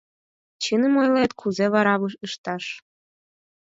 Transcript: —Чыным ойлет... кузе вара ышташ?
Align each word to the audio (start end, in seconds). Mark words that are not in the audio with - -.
—Чыным 0.63 0.93
ойлет... 1.01 1.31
кузе 1.39 1.65
вара 1.73 1.95
ышташ? 2.27 2.65